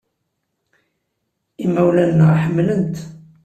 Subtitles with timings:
[1.65, 2.95] Imawlan-nneɣ ḥemmlen-t.